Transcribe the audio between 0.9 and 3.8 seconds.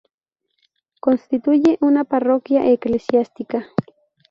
Constituye una Parroquia Eclesiástica.